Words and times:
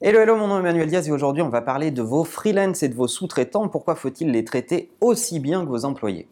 Hello, 0.00 0.18
hello, 0.18 0.34
mon 0.36 0.48
nom 0.48 0.56
est 0.56 0.58
Emmanuel 0.58 0.88
Diaz 0.88 1.08
et 1.08 1.12
aujourd'hui 1.12 1.40
on 1.42 1.48
va 1.48 1.62
parler 1.62 1.92
de 1.92 2.02
vos 2.02 2.24
freelance 2.24 2.82
et 2.82 2.88
de 2.88 2.96
vos 2.96 3.06
sous-traitants. 3.06 3.68
Pourquoi 3.68 3.94
faut-il 3.94 4.32
les 4.32 4.44
traiter 4.44 4.90
aussi 5.00 5.38
bien 5.38 5.64
que 5.64 5.68
vos 5.68 5.84
employés? 5.84 6.28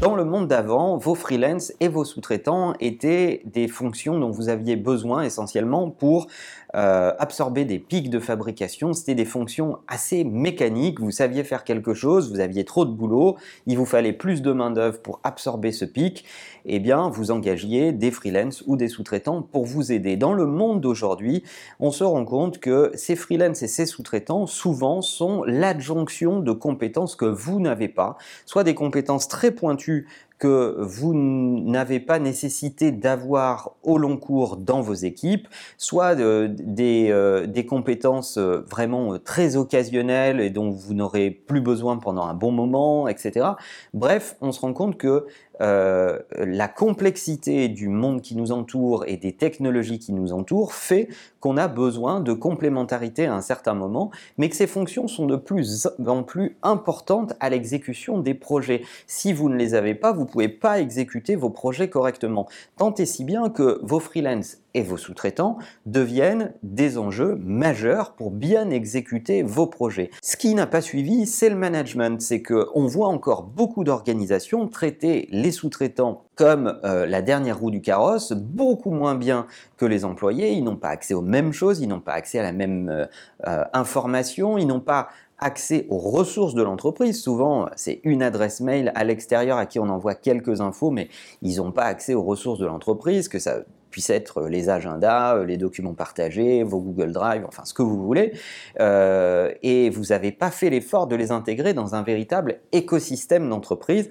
Dans 0.00 0.14
le 0.14 0.26
monde 0.26 0.46
d'avant, 0.46 0.98
vos 0.98 1.14
freelance 1.14 1.72
et 1.80 1.88
vos 1.88 2.04
sous-traitants 2.04 2.74
étaient 2.80 3.40
des 3.46 3.66
fonctions 3.66 4.18
dont 4.18 4.30
vous 4.30 4.50
aviez 4.50 4.76
besoin 4.76 5.22
essentiellement 5.22 5.88
pour 5.90 6.26
euh, 6.74 7.14
absorber 7.18 7.64
des 7.64 7.78
pics 7.78 8.10
de 8.10 8.20
fabrication. 8.20 8.92
C'était 8.92 9.14
des 9.14 9.24
fonctions 9.24 9.78
assez 9.88 10.24
mécaniques. 10.24 11.00
Vous 11.00 11.10
saviez 11.10 11.44
faire 11.44 11.64
quelque 11.64 11.94
chose, 11.94 12.30
vous 12.30 12.40
aviez 12.40 12.66
trop 12.66 12.84
de 12.84 12.90
boulot, 12.90 13.36
il 13.66 13.78
vous 13.78 13.86
fallait 13.86 14.12
plus 14.12 14.42
de 14.42 14.52
main-d'œuvre 14.52 15.00
pour 15.00 15.20
absorber 15.24 15.72
ce 15.72 15.86
pic. 15.86 16.26
Eh 16.66 16.78
bien, 16.78 17.08
vous 17.08 17.30
engagiez 17.30 17.92
des 17.92 18.10
freelance 18.10 18.62
ou 18.66 18.76
des 18.76 18.88
sous-traitants 18.88 19.40
pour 19.40 19.64
vous 19.64 19.92
aider. 19.92 20.16
Dans 20.16 20.34
le 20.34 20.44
monde 20.44 20.82
d'aujourd'hui, 20.82 21.42
on 21.80 21.90
se 21.90 22.04
rend 22.04 22.24
compte 22.26 22.58
que 22.58 22.90
ces 22.94 23.16
freelance 23.16 23.62
et 23.62 23.68
ces 23.68 23.86
sous-traitants, 23.86 24.46
souvent, 24.46 25.00
sont 25.00 25.44
l'adjonction 25.44 26.40
de 26.40 26.52
compétences 26.52 27.16
que 27.16 27.24
vous 27.24 27.60
n'avez 27.60 27.88
pas, 27.88 28.18
soit 28.44 28.64
des 28.64 28.74
compétences 28.74 29.28
très 29.28 29.52
pointues 29.52 29.85
convaincu 29.86 30.06
que 30.38 30.76
vous 30.80 31.14
n'avez 31.14 32.00
pas 32.00 32.18
nécessité 32.18 32.92
d'avoir 32.92 33.72
au 33.82 33.96
long 33.96 34.18
cours 34.18 34.56
dans 34.56 34.80
vos 34.80 34.94
équipes, 34.94 35.48
soit 35.78 36.18
euh, 36.18 36.48
des, 36.50 37.08
euh, 37.10 37.46
des, 37.46 37.64
compétences 37.64 38.36
euh, 38.36 38.62
vraiment 38.68 39.18
très 39.18 39.56
occasionnelles 39.56 40.40
et 40.40 40.50
dont 40.50 40.70
vous 40.70 40.94
n'aurez 40.94 41.30
plus 41.30 41.60
besoin 41.60 41.96
pendant 41.96 42.24
un 42.24 42.34
bon 42.34 42.52
moment, 42.52 43.08
etc. 43.08 43.46
Bref, 43.94 44.36
on 44.40 44.52
se 44.52 44.60
rend 44.60 44.72
compte 44.72 44.96
que 44.96 45.26
la 45.58 46.68
complexité 46.68 47.70
du 47.70 47.88
monde 47.88 48.20
qui 48.20 48.36
nous 48.36 48.52
entoure 48.52 49.04
et 49.06 49.16
des 49.16 49.32
technologies 49.32 49.98
qui 49.98 50.12
nous 50.12 50.34
entourent 50.34 50.74
fait 50.74 51.08
qu'on 51.40 51.56
a 51.56 51.66
besoin 51.66 52.20
de 52.20 52.34
complémentarité 52.34 53.24
à 53.24 53.34
un 53.34 53.40
certain 53.40 53.72
moment, 53.72 54.10
mais 54.36 54.50
que 54.50 54.56
ces 54.56 54.66
fonctions 54.66 55.08
sont 55.08 55.24
de 55.24 55.36
plus 55.36 55.88
en 56.06 56.24
plus 56.24 56.58
importantes 56.62 57.32
à 57.40 57.48
l'exécution 57.48 58.18
des 58.18 58.34
projets. 58.34 58.82
Si 59.06 59.32
vous 59.32 59.48
ne 59.48 59.56
les 59.56 59.72
avez 59.72 59.94
pas, 59.94 60.12
vous 60.12 60.25
ne 60.26 60.30
pouvez 60.30 60.48
pas 60.48 60.80
exécuter 60.80 61.36
vos 61.36 61.50
projets 61.50 61.88
correctement. 61.88 62.46
Tant 62.76 62.94
et 62.94 63.06
si 63.06 63.24
bien 63.24 63.48
que 63.48 63.80
vos 63.82 64.00
freelances 64.00 64.58
et 64.76 64.82
vos 64.82 64.98
sous-traitants 64.98 65.56
deviennent 65.86 66.52
des 66.62 66.98
enjeux 66.98 67.36
majeurs 67.42 68.12
pour 68.12 68.30
bien 68.30 68.68
exécuter 68.68 69.42
vos 69.42 69.66
projets. 69.66 70.10
Ce 70.22 70.36
qui 70.36 70.54
n'a 70.54 70.66
pas 70.66 70.82
suivi, 70.82 71.26
c'est 71.26 71.48
le 71.48 71.56
management. 71.56 72.20
C'est 72.20 72.42
qu'on 72.42 72.86
voit 72.86 73.08
encore 73.08 73.44
beaucoup 73.44 73.84
d'organisations 73.84 74.68
traiter 74.68 75.28
les 75.32 75.50
sous-traitants 75.50 76.24
comme 76.34 76.78
euh, 76.84 77.06
la 77.06 77.22
dernière 77.22 77.58
roue 77.58 77.70
du 77.70 77.80
carrosse, 77.80 78.32
beaucoup 78.32 78.90
moins 78.90 79.14
bien 79.14 79.46
que 79.78 79.86
les 79.86 80.04
employés. 80.04 80.52
Ils 80.52 80.62
n'ont 80.62 80.76
pas 80.76 80.90
accès 80.90 81.14
aux 81.14 81.22
mêmes 81.22 81.54
choses, 81.54 81.80
ils 81.80 81.88
n'ont 81.88 82.00
pas 82.00 82.12
accès 82.12 82.38
à 82.38 82.42
la 82.42 82.52
même 82.52 82.90
euh, 82.90 83.06
euh, 83.46 83.64
information, 83.72 84.58
ils 84.58 84.66
n'ont 84.66 84.80
pas 84.80 85.08
accès 85.38 85.86
aux 85.88 85.98
ressources 85.98 86.54
de 86.54 86.62
l'entreprise. 86.62 87.22
Souvent, 87.22 87.70
c'est 87.76 88.00
une 88.04 88.22
adresse 88.22 88.60
mail 88.60 88.92
à 88.94 89.04
l'extérieur 89.04 89.56
à 89.56 89.64
qui 89.64 89.78
on 89.78 89.88
envoie 89.88 90.14
quelques 90.14 90.60
infos, 90.60 90.90
mais 90.90 91.08
ils 91.40 91.56
n'ont 91.56 91.72
pas 91.72 91.84
accès 91.84 92.12
aux 92.12 92.22
ressources 92.22 92.58
de 92.58 92.66
l'entreprise, 92.66 93.28
que 93.28 93.38
ça 93.38 93.60
puisse 93.96 94.10
être 94.10 94.42
les 94.42 94.68
agendas, 94.68 95.42
les 95.42 95.56
documents 95.56 95.94
partagés, 95.94 96.62
vos 96.62 96.80
Google 96.80 97.12
Drive, 97.12 97.46
enfin 97.48 97.64
ce 97.64 97.72
que 97.72 97.80
vous 97.80 98.04
voulez, 98.04 98.34
euh, 98.78 99.50
et 99.62 99.88
vous 99.88 100.04
n'avez 100.10 100.32
pas 100.32 100.50
fait 100.50 100.68
l'effort 100.68 101.06
de 101.06 101.16
les 101.16 101.30
intégrer 101.30 101.72
dans 101.72 101.94
un 101.94 102.02
véritable 102.02 102.60
écosystème 102.72 103.48
d'entreprise. 103.48 104.10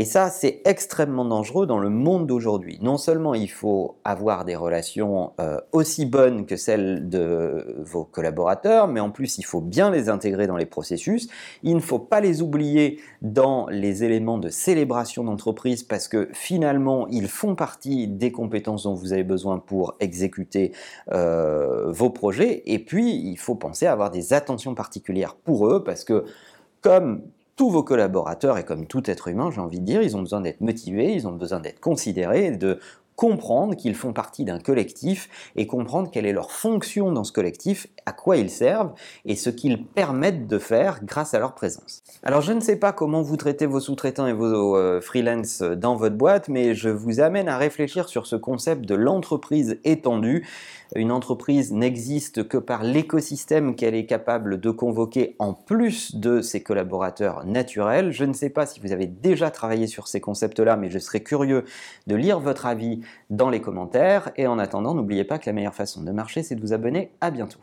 Et 0.00 0.04
ça, 0.04 0.30
c'est 0.30 0.62
extrêmement 0.64 1.24
dangereux 1.24 1.66
dans 1.66 1.80
le 1.80 1.90
monde 1.90 2.28
d'aujourd'hui. 2.28 2.78
Non 2.80 2.98
seulement 2.98 3.34
il 3.34 3.50
faut 3.50 3.96
avoir 4.04 4.44
des 4.44 4.54
relations 4.54 5.32
euh, 5.40 5.58
aussi 5.72 6.06
bonnes 6.06 6.46
que 6.46 6.56
celles 6.56 7.08
de 7.08 7.74
vos 7.80 8.04
collaborateurs, 8.04 8.86
mais 8.86 9.00
en 9.00 9.10
plus 9.10 9.38
il 9.38 9.42
faut 9.42 9.60
bien 9.60 9.90
les 9.90 10.08
intégrer 10.08 10.46
dans 10.46 10.56
les 10.56 10.66
processus. 10.66 11.28
Il 11.64 11.74
ne 11.74 11.80
faut 11.80 11.98
pas 11.98 12.20
les 12.20 12.42
oublier 12.42 13.00
dans 13.22 13.66
les 13.70 14.04
éléments 14.04 14.38
de 14.38 14.50
célébration 14.50 15.24
d'entreprise 15.24 15.82
parce 15.82 16.06
que 16.06 16.28
finalement 16.32 17.08
ils 17.08 17.26
font 17.26 17.56
partie 17.56 18.06
des 18.06 18.30
compétences 18.30 18.84
dont 18.84 18.94
vous 18.94 19.12
avez 19.18 19.24
besoin 19.24 19.58
pour 19.58 19.96
exécuter 20.00 20.72
euh, 21.12 21.90
vos 21.90 22.10
projets. 22.10 22.62
Et 22.66 22.78
puis 22.78 23.14
il 23.14 23.36
faut 23.36 23.54
penser 23.54 23.86
à 23.86 23.92
avoir 23.92 24.10
des 24.10 24.32
attentions 24.32 24.74
particulières 24.74 25.34
pour 25.34 25.68
eux 25.68 25.84
parce 25.84 26.04
que 26.04 26.24
comme 26.80 27.22
tous 27.56 27.70
vos 27.70 27.82
collaborateurs, 27.82 28.56
et 28.56 28.64
comme 28.64 28.86
tout 28.86 29.10
être 29.10 29.26
humain, 29.26 29.50
j'ai 29.50 29.60
envie 29.60 29.80
de 29.80 29.84
dire, 29.84 30.00
ils 30.00 30.16
ont 30.16 30.20
besoin 30.20 30.40
d'être 30.40 30.60
motivés, 30.60 31.12
ils 31.12 31.26
ont 31.26 31.32
besoin 31.32 31.58
d'être 31.58 31.80
considérés, 31.80 32.52
de 32.52 32.78
comprendre 33.18 33.74
qu'ils 33.74 33.96
font 33.96 34.12
partie 34.12 34.44
d'un 34.44 34.60
collectif 34.60 35.28
et 35.56 35.66
comprendre 35.66 36.08
quelle 36.08 36.24
est 36.24 36.32
leur 36.32 36.52
fonction 36.52 37.10
dans 37.10 37.24
ce 37.24 37.32
collectif, 37.32 37.88
à 38.06 38.12
quoi 38.12 38.36
ils 38.36 38.48
servent 38.48 38.92
et 39.24 39.34
ce 39.34 39.50
qu'ils 39.50 39.84
permettent 39.84 40.46
de 40.46 40.58
faire 40.58 41.00
grâce 41.02 41.34
à 41.34 41.40
leur 41.40 41.56
présence. 41.56 42.04
Alors 42.22 42.42
je 42.42 42.52
ne 42.52 42.60
sais 42.60 42.76
pas 42.76 42.92
comment 42.92 43.20
vous 43.20 43.36
traitez 43.36 43.66
vos 43.66 43.80
sous-traitants 43.80 44.28
et 44.28 44.32
vos 44.32 44.76
euh, 44.76 45.00
freelance 45.00 45.62
dans 45.62 45.96
votre 45.96 46.14
boîte, 46.14 46.48
mais 46.48 46.76
je 46.76 46.90
vous 46.90 47.18
amène 47.18 47.48
à 47.48 47.58
réfléchir 47.58 48.08
sur 48.08 48.24
ce 48.24 48.36
concept 48.36 48.84
de 48.84 48.94
l'entreprise 48.94 49.80
étendue. 49.82 50.46
Une 50.94 51.12
entreprise 51.12 51.72
n'existe 51.72 52.48
que 52.48 52.56
par 52.56 52.82
l'écosystème 52.82 53.74
qu'elle 53.74 53.94
est 53.94 54.06
capable 54.06 54.58
de 54.58 54.70
convoquer 54.70 55.36
en 55.38 55.52
plus 55.52 56.14
de 56.14 56.40
ses 56.40 56.62
collaborateurs 56.62 57.44
naturels. 57.44 58.10
Je 58.10 58.24
ne 58.24 58.32
sais 58.32 58.48
pas 58.48 58.64
si 58.64 58.80
vous 58.80 58.92
avez 58.92 59.06
déjà 59.06 59.50
travaillé 59.50 59.86
sur 59.86 60.08
ces 60.08 60.20
concepts-là, 60.20 60.76
mais 60.76 60.88
je 60.88 60.98
serais 60.98 61.20
curieux 61.20 61.64
de 62.06 62.14
lire 62.14 62.40
votre 62.40 62.64
avis 62.64 63.00
dans 63.30 63.50
les 63.50 63.60
commentaires. 63.60 64.30
Et 64.36 64.46
en 64.46 64.58
attendant, 64.58 64.94
n'oubliez 64.94 65.24
pas 65.24 65.38
que 65.38 65.48
la 65.48 65.52
meilleure 65.52 65.74
façon 65.74 66.02
de 66.02 66.10
marcher, 66.10 66.42
c'est 66.42 66.54
de 66.54 66.60
vous 66.60 66.72
abonner. 66.72 67.12
À 67.20 67.30
bientôt. 67.30 67.60